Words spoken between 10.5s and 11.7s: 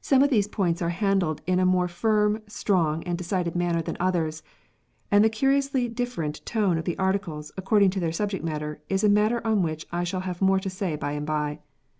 to say by and by.